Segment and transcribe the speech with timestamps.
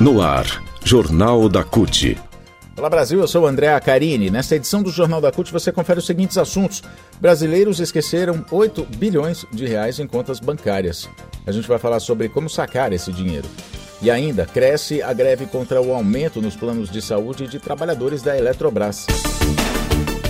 [0.00, 2.16] No ar, Jornal da CUT.
[2.76, 4.30] Olá Brasil, eu sou o André Acarini.
[4.30, 6.84] Nesta edição do Jornal da CUT você confere os seguintes assuntos.
[7.20, 11.10] Brasileiros esqueceram 8 bilhões de reais em contas bancárias.
[11.44, 13.48] A gente vai falar sobre como sacar esse dinheiro.
[14.00, 18.38] E ainda, cresce a greve contra o aumento nos planos de saúde de trabalhadores da
[18.38, 19.04] Eletrobras.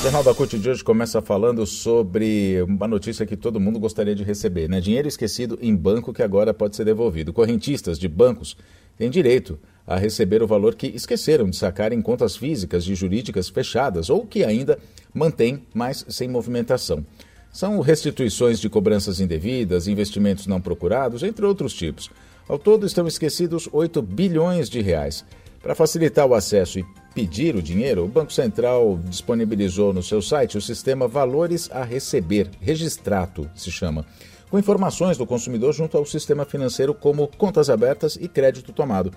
[0.00, 4.14] O Jornal da CUT de hoje começa falando sobre uma notícia que todo mundo gostaria
[4.14, 4.80] de receber, né?
[4.80, 7.34] Dinheiro esquecido em banco que agora pode ser devolvido.
[7.34, 8.56] Correntistas de bancos
[8.96, 13.50] têm direito a receber o valor que esqueceram de sacar em contas físicas e jurídicas
[13.50, 14.78] fechadas ou que ainda
[15.12, 17.04] mantêm, mas sem movimentação.
[17.52, 22.08] São restituições de cobranças indevidas, investimentos não procurados, entre outros tipos.
[22.48, 25.26] Ao todo estão esquecidos 8 bilhões de reais.
[25.60, 30.56] Para facilitar o acesso e pedir o dinheiro, o Banco Central disponibilizou no seu site
[30.56, 34.06] o sistema Valores a Receber, Registrato se chama,
[34.50, 39.12] com informações do consumidor junto ao sistema financeiro como contas abertas e crédito tomado.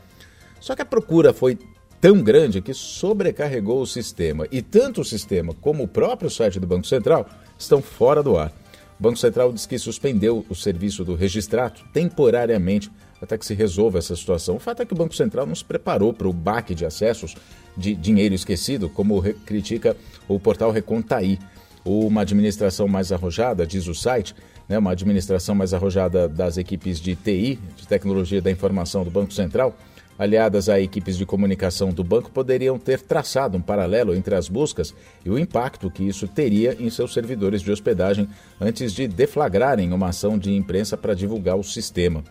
[0.60, 1.58] Só que a procura foi
[2.00, 6.68] tão grande que sobrecarregou o sistema e tanto o sistema como o próprio site do
[6.68, 8.52] Banco Central estão fora do ar.
[9.00, 12.92] O Banco Central diz que suspendeu o serviço do registrato temporariamente
[13.24, 14.58] até que se resolva essa situação.
[14.58, 17.36] O fato é que o Banco Central não se preparou para o baque de acessos
[17.76, 19.96] de dinheiro esquecido, como critica
[20.28, 21.40] o portal Recontaí.
[21.86, 24.36] Uma administração mais arrojada, diz o site,
[24.68, 29.34] né, uma administração mais arrojada das equipes de TI, de tecnologia da informação do Banco
[29.34, 29.76] Central,
[30.18, 34.94] aliadas a equipes de comunicação do banco, poderiam ter traçado um paralelo entre as buscas
[35.26, 38.28] e o impacto que isso teria em seus servidores de hospedagem
[38.62, 42.24] antes de deflagrarem uma ação de imprensa para divulgar o sistema.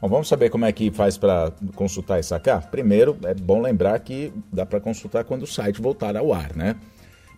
[0.00, 2.70] Bom, vamos saber como é que faz para consultar e sacar?
[2.70, 6.76] Primeiro, é bom lembrar que dá para consultar quando o site voltar ao ar, né?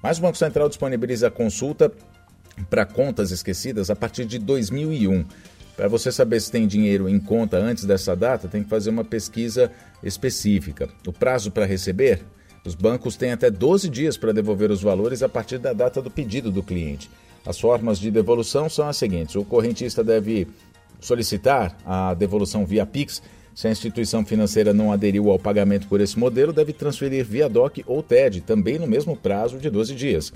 [0.00, 1.90] Mas o Banco Central disponibiliza a consulta
[2.70, 5.24] para contas esquecidas a partir de 2001.
[5.76, 9.04] Para você saber se tem dinheiro em conta antes dessa data, tem que fazer uma
[9.04, 10.88] pesquisa específica.
[11.04, 12.22] O prazo para receber?
[12.64, 16.12] Os bancos têm até 12 dias para devolver os valores a partir da data do
[16.12, 17.10] pedido do cliente.
[17.44, 20.46] As formas de devolução são as seguintes: o correntista deve
[21.02, 23.22] solicitar a devolução via Pix.
[23.54, 27.84] Se a instituição financeira não aderiu ao pagamento por esse modelo, deve transferir via DOC
[27.86, 30.32] ou TED, também no mesmo prazo de 12 dias.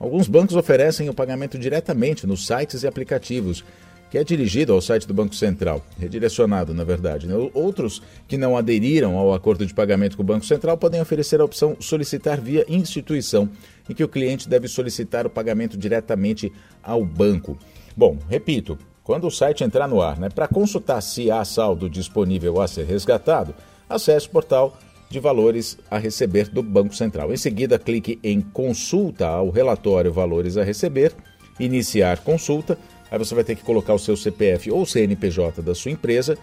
[0.00, 3.62] Alguns bancos oferecem o pagamento diretamente nos sites e aplicativos,
[4.10, 7.26] que é dirigido ao site do Banco Central, redirecionado, na verdade.
[7.26, 7.34] Né?
[7.52, 11.44] Outros que não aderiram ao acordo de pagamento com o Banco Central podem oferecer a
[11.44, 13.48] opção solicitar via instituição,
[13.88, 17.58] em que o cliente deve solicitar o pagamento diretamente ao banco.
[17.96, 22.60] Bom, repito, quando o site entrar no ar, né, para consultar se há saldo disponível
[22.60, 23.54] a ser resgatado,
[23.88, 24.76] acesse o portal
[25.10, 27.32] de valores a receber do Banco Central.
[27.32, 31.12] Em seguida, clique em Consulta ao relatório Valores a Receber,
[31.60, 32.78] Iniciar Consulta.
[33.10, 36.36] Aí você vai ter que colocar o seu CPF ou CNPJ da sua empresa,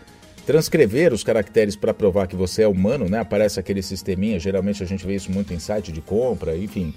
[0.45, 3.19] transcrever os caracteres para provar que você é humano, né?
[3.19, 6.93] Aparece aquele sisteminha, geralmente a gente vê isso muito em site de compra, enfim,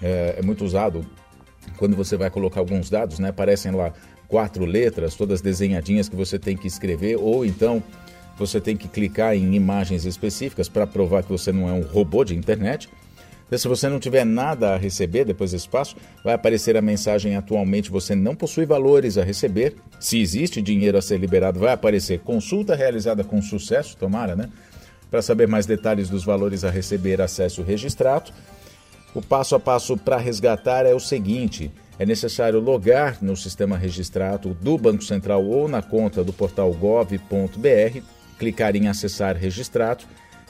[0.00, 1.04] é, é muito usado
[1.76, 3.30] quando você vai colocar alguns dados, né?
[3.30, 3.92] Aparecem lá
[4.28, 7.82] quatro letras, todas desenhadinhas que você tem que escrever, ou então
[8.38, 12.24] você tem que clicar em imagens específicas para provar que você não é um robô
[12.24, 12.88] de internet.
[13.52, 17.90] Se você não tiver nada a receber depois desse passo, vai aparecer a mensagem atualmente
[17.90, 19.76] você não possui valores a receber.
[20.00, 24.50] Se existe dinheiro a ser liberado, vai aparecer consulta realizada com sucesso, tomara, né?
[25.08, 28.32] Para saber mais detalhes dos valores a receber, acesse o registrato.
[29.14, 34.54] O passo a passo para resgatar é o seguinte: é necessário logar no sistema registrado
[34.60, 38.00] do Banco Central ou na conta do portal gov.br,
[38.38, 40.04] clicar em acessar registrado,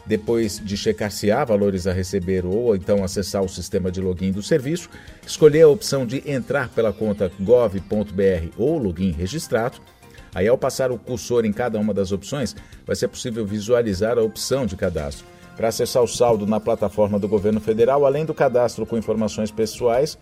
[0.05, 4.31] depois de checar se há valores a receber ou então acessar o sistema de login
[4.33, 4.89] do serviço,
[5.27, 9.79] escolher a opção de entrar pela conta gov.br ou login registrado.
[10.35, 12.55] Aí, ao passar o cursor em cada uma das opções,
[12.87, 15.27] vai ser possível visualizar a opção de cadastro.
[15.57, 20.19] Para acessar o saldo na plataforma do governo federal, além do cadastro com informações pessoais,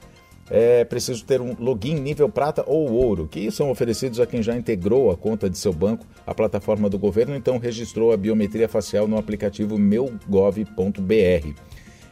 [0.50, 4.54] é preciso ter um login nível prata ou ouro, que são oferecidos a quem já
[4.54, 9.08] integrou a conta de seu banco à plataforma do governo, então registrou a biometria facial
[9.08, 11.48] no aplicativo meugov.br.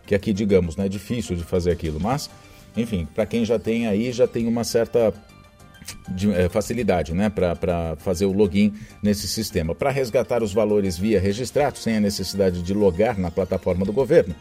[0.06, 2.31] Que aqui, digamos, não é difícil de fazer aquilo, mas,
[2.76, 5.12] enfim, para quem já tem aí, já tem uma certa
[6.34, 9.75] é, facilidade né, para fazer o login nesse sistema.
[9.75, 14.34] Para resgatar os valores via registrado, sem a necessidade de logar na plataforma do governo,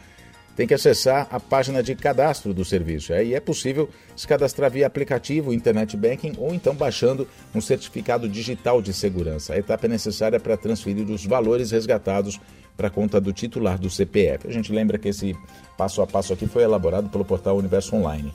[0.61, 3.11] tem que acessar a página de cadastro do serviço.
[3.13, 8.79] Aí é possível se cadastrar via aplicativo, internet banking ou então baixando um certificado digital
[8.79, 9.55] de segurança.
[9.55, 12.39] A etapa é necessária para transferir os valores resgatados
[12.77, 14.47] para a conta do titular do CPF.
[14.47, 15.35] A gente lembra que esse
[15.75, 18.31] passo a passo aqui foi elaborado pelo portal Universo Online.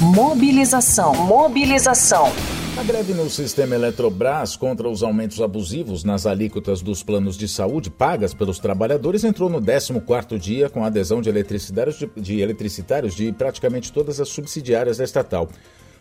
[0.00, 1.14] Mobilização.
[1.16, 2.32] Mobilização.
[2.76, 7.88] A greve no sistema Eletrobras contra os aumentos abusivos nas alíquotas dos planos de saúde
[7.88, 13.14] pagas pelos trabalhadores entrou no 14º dia com a adesão de eletricitários de, de eletricitários
[13.14, 15.48] de praticamente todas as subsidiárias da estatal.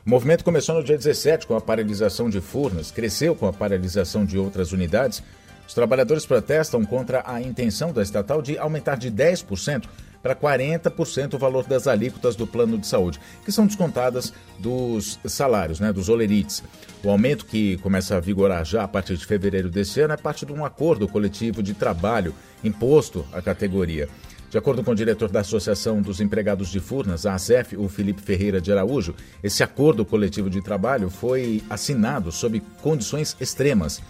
[0.06, 4.26] O movimento começou no dia 17 com a paralisação de Furnas, cresceu com a paralisação
[4.26, 5.24] de outras unidades.
[5.66, 9.86] Os trabalhadores protestam contra a intenção da estatal de aumentar de 10%
[10.26, 15.80] para 40% o valor das alíquotas do plano de saúde, que são descontadas dos salários,
[15.80, 16.64] né, dos olerites.
[17.04, 20.44] O aumento que começa a vigorar já a partir de fevereiro desse ano é parte
[20.44, 22.34] de um acordo coletivo de trabalho
[22.64, 24.10] imposto à categoria.
[24.50, 28.20] De acordo com o diretor da Associação dos Empregados de Furnas, a ASEF, o Felipe
[28.20, 29.14] Ferreira de Araújo,
[29.44, 34.02] esse acordo coletivo de trabalho foi assinado sob condições extremas.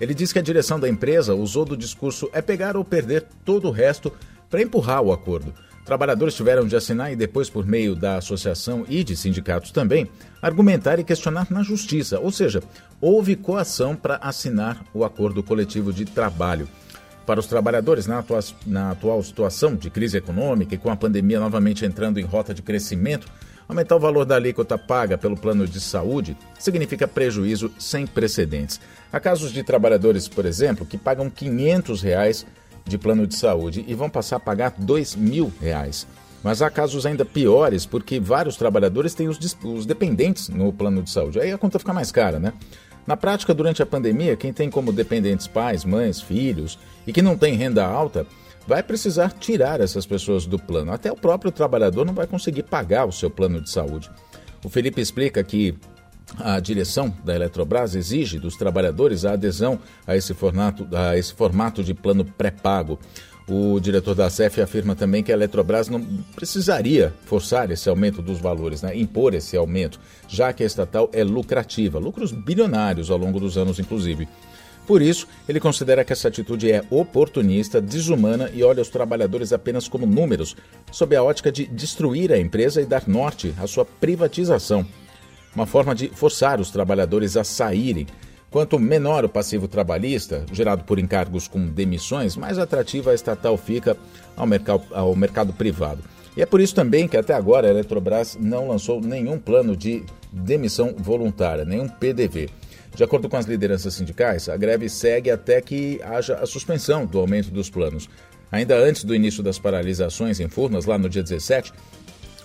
[0.00, 3.68] Ele diz que a direção da empresa usou do discurso é pegar ou perder todo
[3.68, 4.10] o resto
[4.48, 5.52] para empurrar o acordo.
[5.84, 10.06] Trabalhadores tiveram de assinar e depois, por meio da associação e de sindicatos também,
[10.42, 12.62] argumentar e questionar na justiça, ou seja,
[13.00, 16.68] houve coação para assinar o acordo coletivo de trabalho.
[17.24, 21.40] Para os trabalhadores, na, atua na atual situação de crise econômica e com a pandemia
[21.40, 23.26] novamente entrando em rota de crescimento,
[23.66, 28.80] aumentar o valor da alíquota paga pelo plano de saúde significa prejuízo sem precedentes.
[29.10, 32.46] Há casos de trabalhadores, por exemplo, que pagam 500 reais
[32.88, 36.06] de plano de saúde e vão passar a pagar dois mil reais.
[36.42, 41.10] Mas há casos ainda piores, porque vários trabalhadores têm os, os dependentes no plano de
[41.10, 41.40] saúde.
[41.40, 42.52] Aí a conta fica mais cara, né?
[43.06, 47.36] Na prática, durante a pandemia, quem tem como dependentes pais, mães, filhos e que não
[47.36, 48.26] tem renda alta,
[48.66, 50.92] vai precisar tirar essas pessoas do plano.
[50.92, 54.10] Até o próprio trabalhador não vai conseguir pagar o seu plano de saúde.
[54.62, 55.74] O Felipe explica que
[56.36, 61.82] a direção da Eletrobras exige dos trabalhadores a adesão a esse formato, a esse formato
[61.82, 62.98] de plano pré-pago.
[63.48, 66.04] O diretor da CEF afirma também que a Eletrobras não
[66.36, 68.94] precisaria forçar esse aumento dos valores, né?
[68.94, 69.98] impor esse aumento,
[70.28, 74.28] já que a estatal é lucrativa, lucros bilionários ao longo dos anos, inclusive.
[74.86, 79.88] Por isso, ele considera que essa atitude é oportunista, desumana e olha os trabalhadores apenas
[79.88, 80.54] como números,
[80.90, 84.86] sob a ótica de destruir a empresa e dar norte à sua privatização
[85.54, 88.06] uma forma de forçar os trabalhadores a saírem.
[88.50, 93.96] Quanto menor o passivo trabalhista, gerado por encargos com demissões, mais atrativa a estatal fica
[94.36, 96.02] ao mercado, ao mercado privado.
[96.36, 100.04] E é por isso também que até agora a Eletrobras não lançou nenhum plano de
[100.32, 102.48] demissão voluntária, nenhum PDV.
[102.94, 107.18] De acordo com as lideranças sindicais, a greve segue até que haja a suspensão do
[107.18, 108.08] aumento dos planos.
[108.50, 111.72] Ainda antes do início das paralisações em Furnas, lá no dia 17,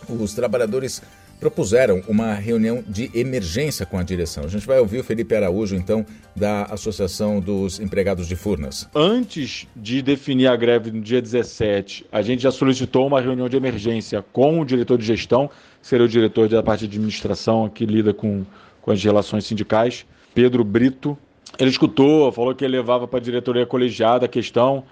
[0.10, 1.02] os trabalhadores
[1.44, 4.46] propuseram uma reunião de emergência com a direção.
[4.46, 8.88] A gente vai ouvir o Felipe Araújo, então, da Associação dos Empregados de Furnas.
[8.96, 13.58] Antes de definir a greve no dia 17, a gente já solicitou uma reunião de
[13.58, 15.50] emergência com o diretor de gestão,
[15.82, 18.46] que seria o diretor da parte de administração que lida com,
[18.82, 21.18] com as relações sindicais, Pedro Brito.
[21.60, 24.86] Ele escutou, falou que ele levava para a diretoria colegiada a questão,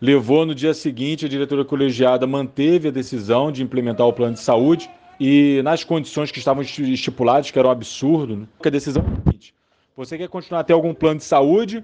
[0.00, 4.40] levou no dia seguinte, a diretoria colegiada manteve a decisão de implementar o plano de
[4.40, 8.46] saúde e nas condições que estavam estipuladas, que era um absurdo, né?
[8.64, 9.54] a decisão é a seguinte:
[9.96, 11.82] você quer continuar a ter algum plano de saúde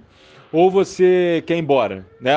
[0.53, 2.07] ou você quer ir embora?
[2.21, 2.33] Né?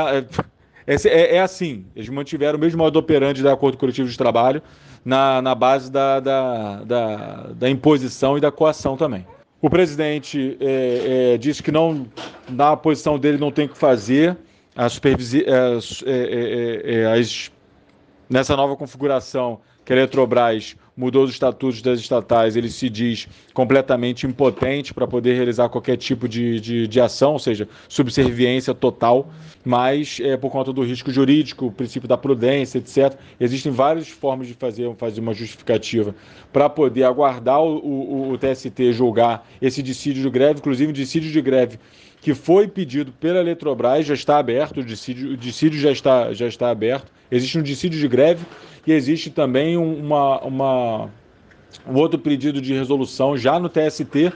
[0.88, 4.62] É, é, é assim, eles mantiveram o mesmo modo operante da Acordo Coletivo de Trabalho
[5.04, 9.26] na, na base da, da, da, da imposição e da coação também.
[9.62, 12.08] O presidente é, é, disse que não,
[12.48, 14.38] na posição dele não tem o que fazer,
[14.76, 15.80] a supervisi, é,
[16.86, 17.52] é, as,
[18.30, 24.26] nessa nova configuração que a Eletrobras mudou os estatutos das estatais, ele se diz completamente
[24.26, 29.30] impotente para poder realizar qualquer tipo de, de, de, ação, ou seja, subserviência total,
[29.64, 33.18] mas é, por conta do risco jurídico, o princípio da prudência, etc.
[33.40, 36.16] Existem várias formas de fazer, fazer uma justificativa
[36.54, 41.42] para poder aguardar o, o, o TST julgar esse dissídio de greve, inclusive dissídio de
[41.42, 41.78] greve
[42.26, 46.48] que foi pedido pela Eletrobras já está aberto, o dissídio, o dissídio já, está, já
[46.48, 47.12] está aberto.
[47.30, 48.44] Existe um dissídio de greve
[48.88, 51.10] e existe também uma, uma,
[51.88, 54.34] um outro pedido de resolução já no TST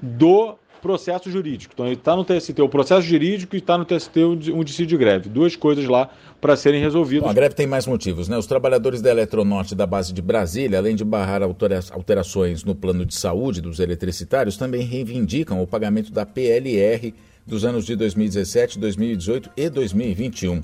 [0.00, 1.74] do processo jurídico.
[1.74, 5.28] Então, está no TST o processo jurídico e está no TST um dissídio de greve.
[5.28, 7.24] Duas coisas lá para serem resolvidas.
[7.24, 8.38] Bom, a greve tem mais motivos, né?
[8.38, 13.16] Os trabalhadores da Eletronorte da base de Brasília, além de barrar alterações no plano de
[13.16, 17.12] saúde dos eletricitários, também reivindicam o pagamento da PLR
[17.46, 20.62] dos anos de 2017, 2018 e 2021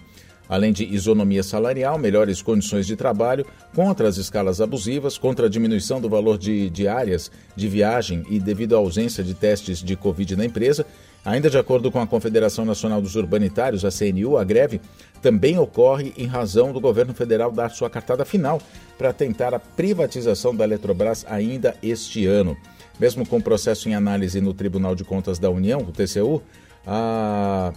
[0.48, 3.44] além de isonomia salarial, melhores condições de trabalho,
[3.74, 8.74] contra as escalas abusivas, contra a diminuição do valor de diárias de viagem e devido
[8.74, 10.86] à ausência de testes de Covid na empresa.
[11.24, 14.80] Ainda de acordo com a Confederação Nacional dos Urbanitários, a CNU, a greve
[15.20, 18.62] também ocorre em razão do governo federal dar sua cartada final
[18.96, 22.56] para tentar a privatização da Eletrobras ainda este ano.
[22.98, 26.42] Mesmo com o processo em análise no Tribunal de Contas da União, o TCU,
[26.86, 27.72] a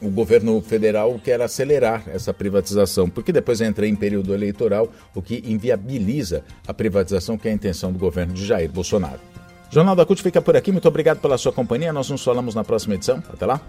[0.00, 5.42] o governo federal quer acelerar essa privatização, porque depois entra em período eleitoral, o que
[5.44, 9.18] inviabiliza a privatização, que é a intenção do governo de Jair Bolsonaro.
[9.70, 10.72] Jornal da CUT fica por aqui.
[10.72, 11.92] Muito obrigado pela sua companhia.
[11.92, 13.22] Nós nos falamos na próxima edição.
[13.30, 13.60] Até lá.